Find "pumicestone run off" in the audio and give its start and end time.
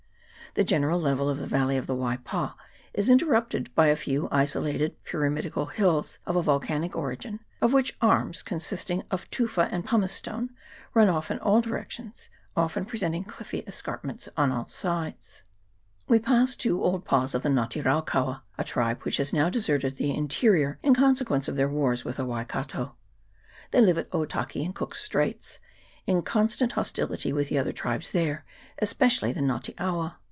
9.87-11.31